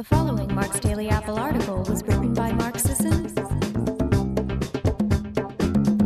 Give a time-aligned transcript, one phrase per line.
[0.00, 3.26] The following Mark's Daily Apple article was written by Mark Sisson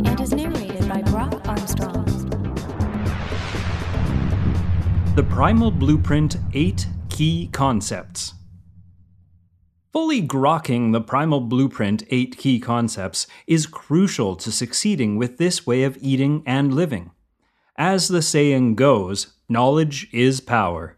[0.05, 2.03] and is narrated by Brock Armstrong.
[5.15, 8.33] The Primal Blueprint 8 Key Concepts.
[9.93, 15.83] Fully grokking the Primal Blueprint 8 Key Concepts is crucial to succeeding with this way
[15.83, 17.11] of eating and living.
[17.77, 20.97] As the saying goes, knowledge is power.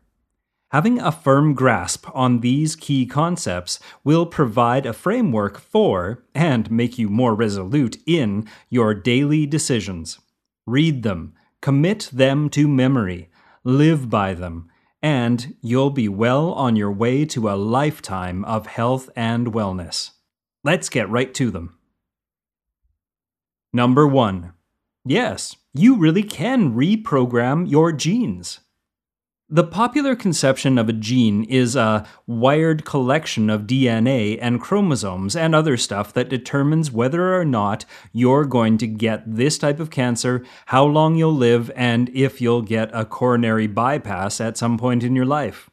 [0.72, 6.98] Having a firm grasp on these key concepts will provide a framework for, and make
[6.98, 10.20] you more resolute in, your daily decisions.
[10.66, 13.30] Read them, commit them to memory,
[13.64, 14.70] live by them,
[15.02, 20.11] and you'll be well on your way to a lifetime of health and wellness.
[20.66, 21.78] Let's get right to them.
[23.72, 24.52] Number one.
[25.06, 28.60] Yes, you really can reprogram your genes.
[29.50, 35.55] The popular conception of a gene is a wired collection of DNA and chromosomes and
[35.55, 40.44] other stuff that determines whether or not you're going to get this type of cancer,
[40.66, 45.16] how long you'll live, and if you'll get a coronary bypass at some point in
[45.16, 45.69] your life.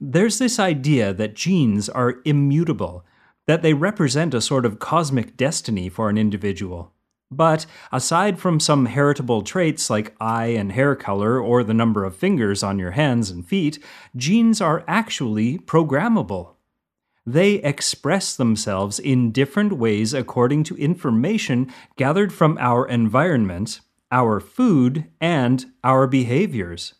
[0.00, 3.04] There's this idea that genes are immutable,
[3.44, 6.94] that they represent a sort of cosmic destiny for an individual.
[7.32, 12.14] But aside from some heritable traits like eye and hair color or the number of
[12.14, 13.82] fingers on your hands and feet,
[14.14, 16.56] genes are actually programmable.
[17.24, 25.06] They express themselves in different ways according to information gathered from our environment, our food,
[25.18, 26.94] and our behaviors.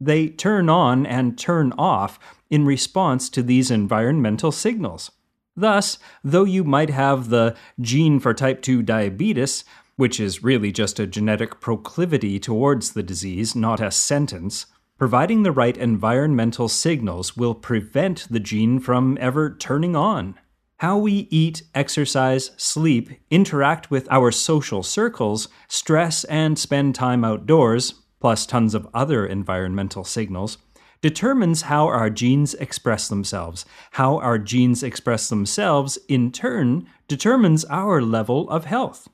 [0.00, 5.10] They turn on and turn off in response to these environmental signals.
[5.56, 9.64] Thus, though you might have the gene for type 2 diabetes,
[9.96, 14.66] which is really just a genetic proclivity towards the disease, not a sentence,
[14.98, 20.34] providing the right environmental signals will prevent the gene from ever turning on.
[20.78, 27.94] How we eat, exercise, sleep, interact with our social circles, stress, and spend time outdoors,
[28.20, 30.58] plus tons of other environmental signals,
[31.04, 33.66] determines how our genes express themselves.
[33.90, 39.06] How our genes express themselves, in turn, determines our level of health.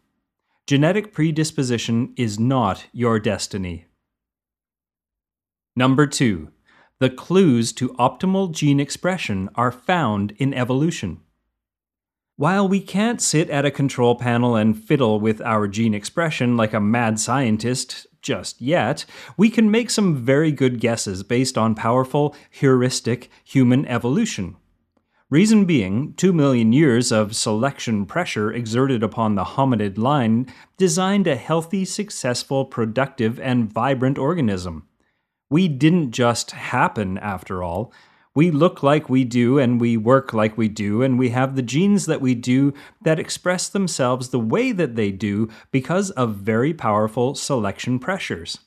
[0.68, 3.86] Genetic predisposition is not your destiny.
[5.74, 6.52] Number two,
[7.00, 11.18] the clues to optimal gene expression are found in evolution.
[12.36, 16.72] While we can't sit at a control panel and fiddle with our gene expression like
[16.72, 19.04] a mad scientist just yet,
[19.36, 24.56] we can make some very good guesses based on powerful, heuristic human evolution.
[25.30, 31.36] Reason being, two million years of selection pressure exerted upon the hominid line designed a
[31.36, 34.88] healthy, successful, productive, and vibrant organism.
[35.48, 37.92] We didn't just happen, after all.
[38.34, 41.62] We look like we do, and we work like we do, and we have the
[41.62, 46.72] genes that we do that express themselves the way that they do because of very
[46.72, 48.58] powerful selection pressures.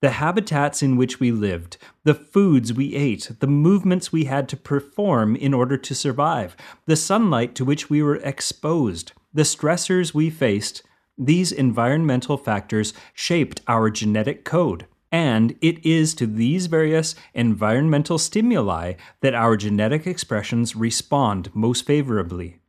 [0.00, 4.56] The habitats in which we lived, the foods we ate, the movements we had to
[4.56, 6.56] perform in order to survive,
[6.86, 10.82] the sunlight to which we were exposed, the stressors we faced,
[11.16, 14.86] these environmental factors shaped our genetic code.
[15.12, 22.60] And it is to these various environmental stimuli that our genetic expressions respond most favorably.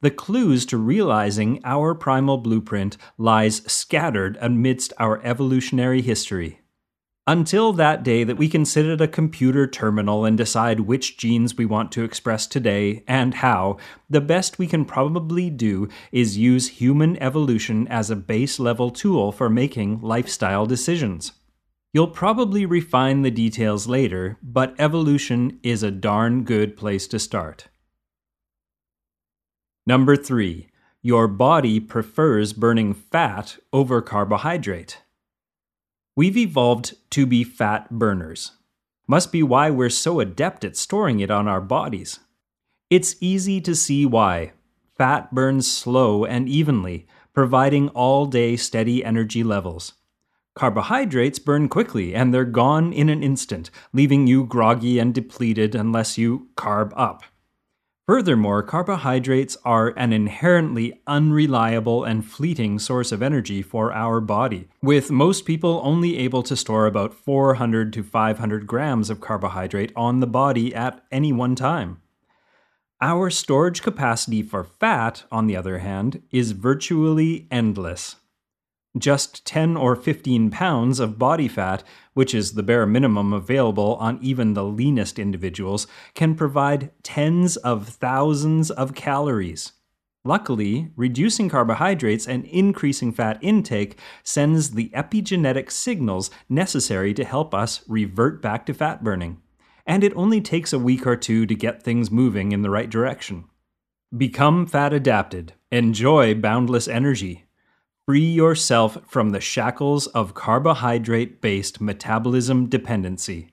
[0.00, 6.60] The clues to realizing our primal blueprint lies scattered amidst our evolutionary history.
[7.26, 11.54] Until that day that we can sit at a computer terminal and decide which genes
[11.54, 13.76] we want to express today and how,
[14.08, 19.32] the best we can probably do is use human evolution as a base level tool
[19.32, 21.32] for making lifestyle decisions.
[21.92, 27.66] You'll probably refine the details later, but evolution is a darn good place to start.
[29.86, 30.68] Number three,
[31.02, 35.02] your body prefers burning fat over carbohydrate.
[36.14, 38.52] We've evolved to be fat burners.
[39.08, 42.20] Must be why we're so adept at storing it on our bodies.
[42.88, 44.52] It's easy to see why.
[44.96, 49.94] Fat burns slow and evenly, providing all day steady energy levels.
[50.54, 56.18] Carbohydrates burn quickly and they're gone in an instant, leaving you groggy and depleted unless
[56.18, 57.22] you carb up.
[58.10, 65.12] Furthermore, carbohydrates are an inherently unreliable and fleeting source of energy for our body, with
[65.12, 70.26] most people only able to store about 400 to 500 grams of carbohydrate on the
[70.26, 72.02] body at any one time.
[73.00, 78.16] Our storage capacity for fat, on the other hand, is virtually endless.
[78.98, 81.84] Just 10 or 15 pounds of body fat,
[82.14, 87.88] which is the bare minimum available on even the leanest individuals, can provide tens of
[87.88, 89.72] thousands of calories.
[90.24, 97.82] Luckily, reducing carbohydrates and increasing fat intake sends the epigenetic signals necessary to help us
[97.88, 99.40] revert back to fat burning.
[99.86, 102.90] And it only takes a week or two to get things moving in the right
[102.90, 103.44] direction.
[104.14, 105.54] Become fat adapted.
[105.70, 107.46] Enjoy boundless energy.
[108.10, 113.52] Free yourself from the shackles of carbohydrate based metabolism dependency.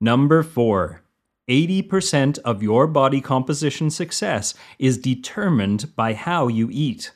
[0.00, 1.00] Number 4.
[1.48, 7.12] 80% of your body composition success is determined by how you eat.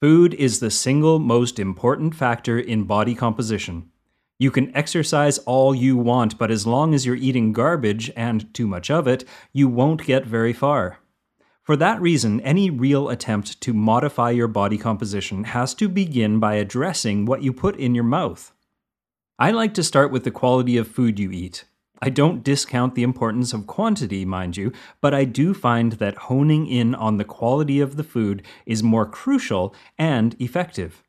[0.00, 3.90] Food is the single most important factor in body composition.
[4.38, 8.68] You can exercise all you want, but as long as you're eating garbage and too
[8.68, 11.00] much of it, you won't get very far.
[11.70, 16.54] For that reason, any real attempt to modify your body composition has to begin by
[16.54, 18.52] addressing what you put in your mouth.
[19.38, 21.66] I like to start with the quality of food you eat.
[22.02, 26.66] I don't discount the importance of quantity, mind you, but I do find that honing
[26.66, 31.04] in on the quality of the food is more crucial and effective.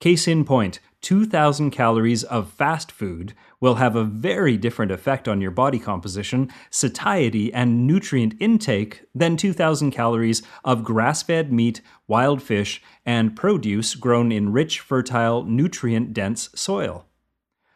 [0.00, 5.38] Case in point, 2,000 calories of fast food will have a very different effect on
[5.38, 12.42] your body composition, satiety, and nutrient intake than 2,000 calories of grass fed meat, wild
[12.42, 17.04] fish, and produce grown in rich, fertile, nutrient dense soil.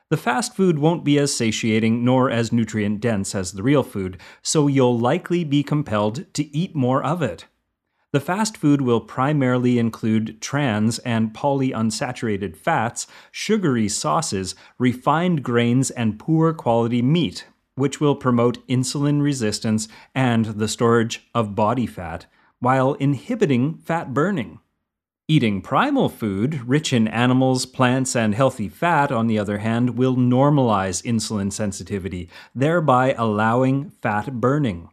[0.08, 4.18] The fast food won't be as satiating nor as nutrient dense as the real food,
[4.40, 7.44] so you'll likely be compelled to eat more of it.
[8.18, 16.18] The fast food will primarily include trans and polyunsaturated fats, sugary sauces, refined grains, and
[16.18, 19.86] poor quality meat, which will promote insulin resistance
[20.16, 22.26] and the storage of body fat,
[22.58, 24.58] while inhibiting fat burning.
[25.28, 30.16] Eating primal food, rich in animals, plants, and healthy fat, on the other hand, will
[30.16, 34.88] normalize insulin sensitivity, thereby allowing fat burning.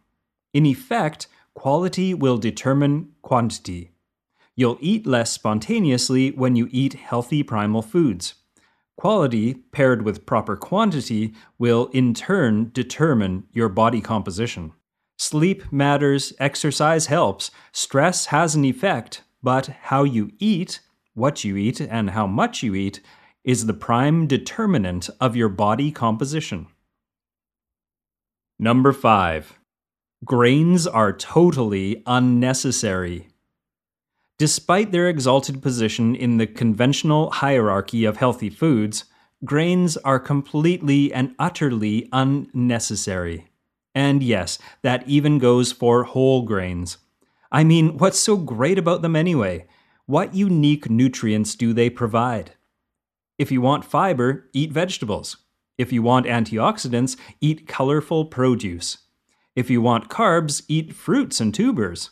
[0.54, 3.92] In effect, quality will determine quantity.
[4.56, 8.36] You'll eat less spontaneously when you eat healthy primal foods.
[8.98, 14.72] Quality, paired with proper quantity, will in turn determine your body composition.
[15.18, 20.82] Sleep matters, exercise helps, stress has an effect, but how you eat,
[21.14, 23.02] what you eat, and how much you eat
[23.44, 26.68] is the prime determinant of your body composition.
[28.58, 29.60] Number 5.
[30.24, 33.28] Grains are totally unnecessary.
[34.38, 39.06] Despite their exalted position in the conventional hierarchy of healthy foods,
[39.44, 43.50] grains are completely and utterly unnecessary.
[43.94, 46.98] And yes, that even goes for whole grains.
[47.52, 49.68] I mean, what's so great about them anyway?
[50.06, 52.52] What unique nutrients do they provide?
[53.38, 55.38] If you want fiber, eat vegetables.
[55.78, 58.98] If you want antioxidants, eat colorful produce.
[59.56, 62.10] If you want carbs, eat fruits and tubers.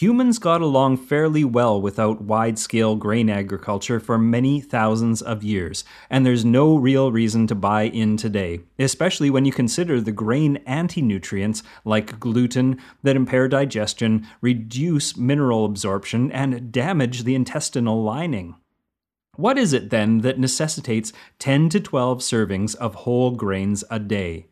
[0.00, 5.82] Humans got along fairly well without wide scale grain agriculture for many thousands of years,
[6.08, 10.58] and there's no real reason to buy in today, especially when you consider the grain
[10.66, 18.54] anti nutrients like gluten that impair digestion, reduce mineral absorption, and damage the intestinal lining.
[19.34, 24.46] What is it then that necessitates 10 to 12 servings of whole grains a day?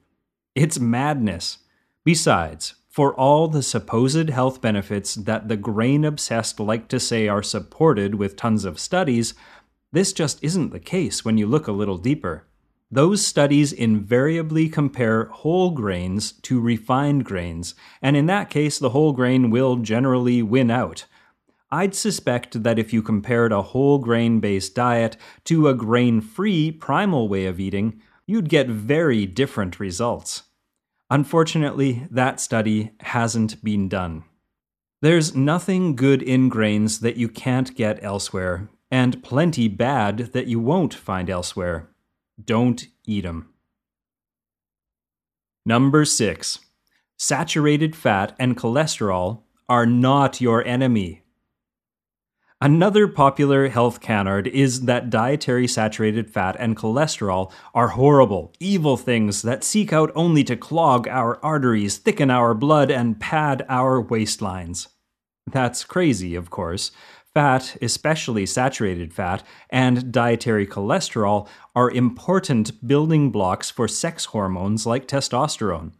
[0.55, 1.59] It's madness.
[2.07, 7.43] Besides, for all the supposed health benefits that the grain obsessed like to say are
[7.43, 9.35] supported with tons of studies,
[9.91, 12.47] this just isn't the case when you look a little deeper.
[12.93, 19.13] Those studies invariably compare whole grains to refined grains, and in that case, the whole
[19.13, 21.07] grain will generally win out.
[21.73, 26.71] I'd suspect that if you compared a whole grain based diet to a grain free
[26.71, 30.45] primal way of eating, you'd get very different results.
[31.11, 34.25] Unfortunately, that study hasn't been done.
[35.03, 40.59] There's nothing good in grains that you can't get elsewhere, and plenty bad that you
[40.59, 41.91] won't find elsewhere.
[42.43, 43.51] Don't eat them.
[45.65, 46.59] Number 6.
[47.19, 51.23] Saturated fat and cholesterol are not your enemy.
[52.61, 59.43] Another popular health canard is that dietary saturated fat and cholesterol are horrible, evil things
[59.43, 64.89] that seek out only to clog our arteries, thicken our blood, and pad our waistlines.
[65.47, 66.93] That's crazy, of course.
[67.35, 75.07] Fat, especially saturated fat, and dietary cholesterol are important building blocks for sex hormones like
[75.07, 75.93] testosterone.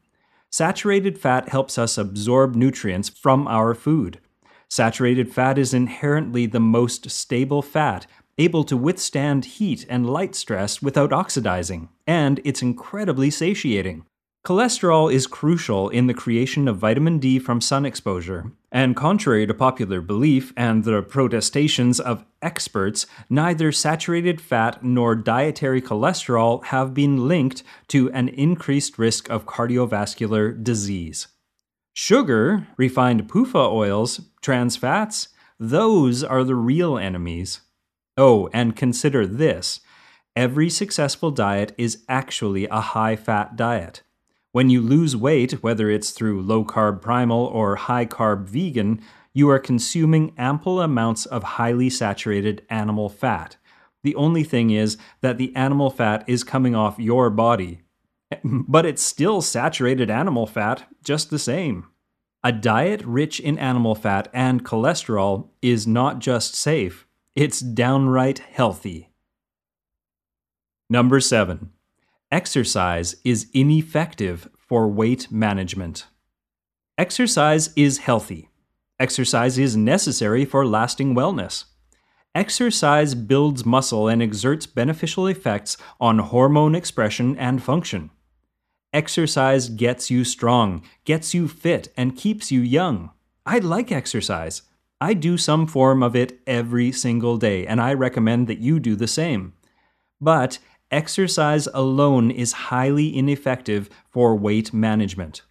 [0.51, 4.21] Saturated fat helps us absorb nutrients from our food.
[4.69, 8.07] Saturated fat is inherently the most stable fat,
[8.39, 14.05] able to withstand heat and light stress without oxidizing, and it's incredibly satiating.
[14.45, 19.55] Cholesterol is crucial in the creation of vitamin D from sun exposure, and contrary to
[19.55, 27.27] popular belief and the protestations of experts, neither saturated fat nor dietary cholesterol have been
[27.27, 31.27] linked to an increased risk of cardiovascular disease.
[31.99, 37.63] Sugar, refined PUFA oils, trans fats, those are the real enemies.
[38.19, 39.81] Oh, and consider this
[40.37, 44.03] every successful diet is actually a high fat diet.
[44.53, 49.01] When you lose weight, whether it's through low carb primal or high carb vegan,
[49.33, 53.57] you are consuming ample amounts of highly saturated animal fat.
[54.03, 57.81] The only thing is that the animal fat is coming off your body.
[58.45, 61.87] But it's still saturated animal fat, just the same.
[62.43, 69.11] A diet rich in animal fat and cholesterol is not just safe, it's downright healthy.
[70.89, 71.71] Number 7.
[72.31, 76.07] Exercise is ineffective for weight management.
[76.99, 78.49] Exercise is healthy.
[78.99, 81.65] Exercise is necessary for lasting wellness.
[82.35, 88.11] Exercise builds muscle and exerts beneficial effects on hormone expression and function.
[88.97, 93.11] Exercise gets you strong, gets you fit, and keeps you young.
[93.45, 94.63] I like exercise.
[95.03, 98.97] I do some form of it every single day, and I recommend that you do
[98.97, 99.53] the same.
[100.19, 100.61] But
[100.91, 105.43] exercise alone is highly ineffective for weight management.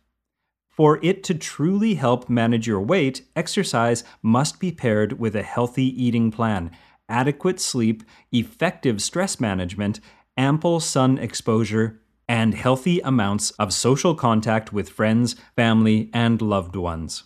[0.68, 6.04] For it to truly help manage your weight, exercise must be paired with a healthy
[6.04, 6.72] eating plan,
[7.08, 10.00] adequate sleep, effective stress management,
[10.36, 17.24] ample sun exposure, and healthy amounts of social contact with friends, family, and loved ones.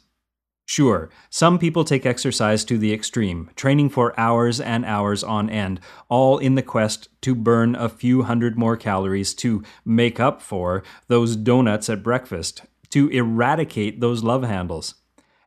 [0.65, 5.79] Sure, some people take exercise to the extreme, training for hours and hours on end,
[6.09, 10.83] all in the quest to burn a few hundred more calories to make up for
[11.07, 14.93] those donuts at breakfast, to eradicate those love handles.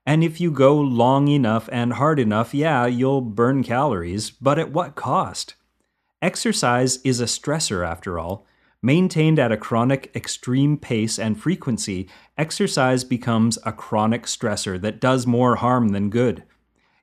[0.05, 4.73] And if you go long enough and hard enough, yeah, you'll burn calories, but at
[4.73, 5.55] what cost?
[6.21, 8.45] Exercise is a stressor, after all,
[8.85, 15.25] Maintained at a chronic extreme pace and frequency, exercise becomes a chronic stressor that does
[15.25, 16.43] more harm than good.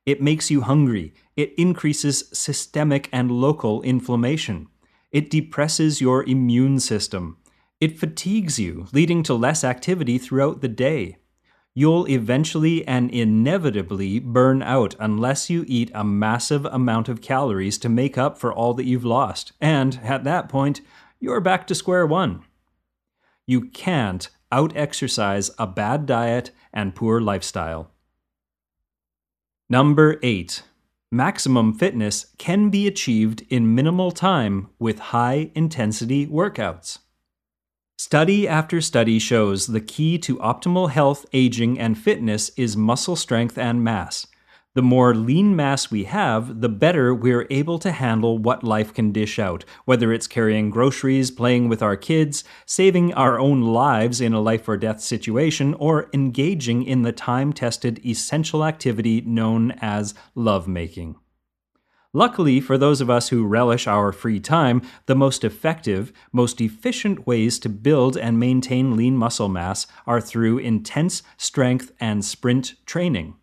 [0.05, 1.13] It makes you hungry.
[1.37, 4.67] It increases systemic and local inflammation.
[5.11, 7.37] It depresses your immune system.
[7.79, 11.17] It fatigues you, leading to less activity throughout the day.
[11.73, 17.87] You'll eventually and inevitably burn out unless you eat a massive amount of calories to
[17.87, 19.53] make up for all that you've lost.
[19.61, 20.81] And at that point,
[21.19, 22.43] you're back to square one.
[23.45, 27.91] You can't out exercise a bad diet and poor lifestyle.
[29.69, 30.63] Number 8.
[31.11, 36.99] Maximum fitness can be achieved in minimal time with high intensity workouts.
[37.97, 43.57] Study after study shows the key to optimal health, aging, and fitness is muscle strength
[43.57, 44.25] and mass.
[44.79, 49.11] The more lean mass we have, the better we're able to handle what life can
[49.11, 54.31] dish out, whether it's carrying groceries, playing with our kids, saving our own lives in
[54.31, 60.13] a life or death situation, or engaging in the time tested essential activity known as
[60.33, 61.17] lovemaking.
[62.13, 67.27] Luckily, for those of us who relish our free time, the most effective, most efficient
[67.27, 73.35] ways to build and maintain lean muscle mass are through intense strength and sprint training.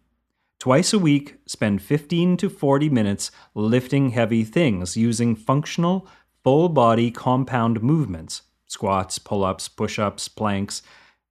[0.67, 6.09] Twice a week, spend 15 to 40 minutes lifting heavy things using functional,
[6.43, 10.83] full body compound movements squats, pull ups, push ups, planks.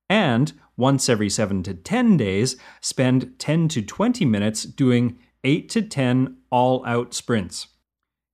[0.09, 5.81] And once every 7 to 10 days, spend 10 to 20 minutes doing 8 to
[5.81, 7.67] 10 all out sprints.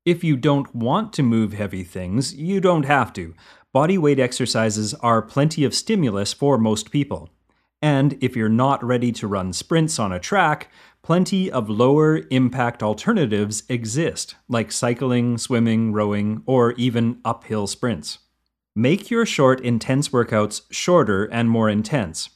[0.06, 3.34] If you don't want to move heavy things, you don't have to.
[3.74, 7.32] Body weight exercises are plenty of stimulus for most people.
[7.82, 10.70] And if you're not ready to run sprints on a track,
[11.04, 18.20] plenty of lower impact alternatives exist, like cycling, swimming, rowing, or even uphill sprints.
[18.76, 22.30] Make your short, intense workouts shorter and more intense.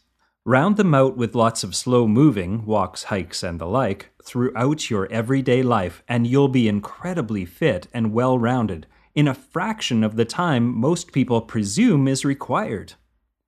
[0.43, 5.12] Round them out with lots of slow moving, walks, hikes, and the like, throughout your
[5.12, 10.25] everyday life, and you'll be incredibly fit and well rounded in a fraction of the
[10.25, 12.93] time most people presume is required.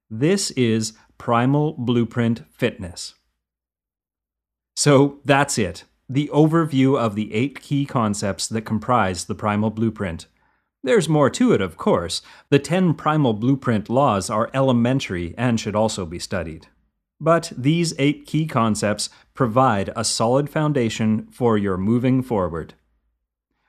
[0.10, 3.16] This is Primal Blueprint Fitness.
[4.78, 10.28] So that's it the overview of the eight key concepts that comprise the Primal Blueprint.
[10.84, 12.22] There's more to it, of course.
[12.50, 16.68] The 10 Primal Blueprint laws are elementary and should also be studied.
[17.20, 22.76] But these eight key concepts provide a solid foundation for your moving forward.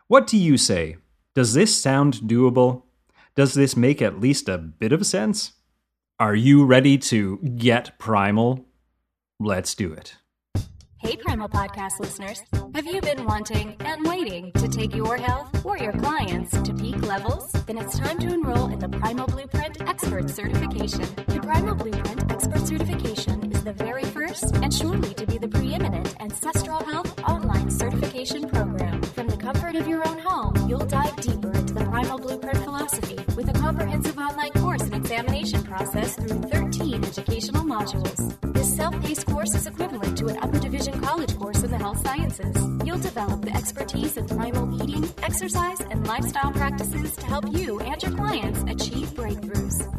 [0.09, 0.99] What do you say?
[1.35, 2.83] Does this sound doable?
[3.35, 5.55] Does this make at least a bit of sense?
[6.21, 8.67] Are you ready to get primal?
[9.41, 10.19] Let's do it.
[11.01, 12.43] Hey, Primal Podcast listeners.
[12.75, 17.01] Have you been wanting and waiting to take your health or your clients to peak
[17.07, 17.53] levels?
[17.67, 21.07] Then it's time to enroll in the Primal Blueprint Expert Certification.
[21.29, 25.15] The Primal Blueprint Expert Certification is the very first and surely
[42.09, 42.57] sciences.
[42.87, 48.03] You'll develop the expertise in primal eating, exercise, and lifestyle practices to help you and
[48.03, 49.58] your clients achieve breakthroughs.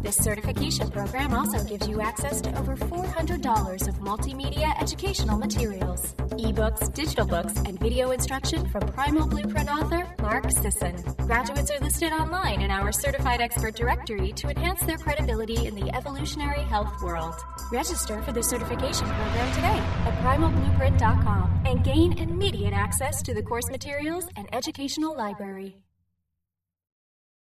[0.10, 6.92] This certification program also gives you access to over $400 of multimedia educational materials, ebooks,
[6.96, 10.96] digital books, and video instruction from Primal Blueprint author Mark Sisson.
[11.28, 15.96] Graduates are listed online in our certified expert directory to enhance their credibility in the
[15.96, 17.36] evolutionary health world.
[17.72, 23.70] Register for the certification program today at primalblueprint.com and gain immediate access to the course
[23.70, 25.78] materials and educational library.